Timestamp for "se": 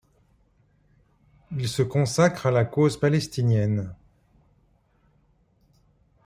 1.69-1.83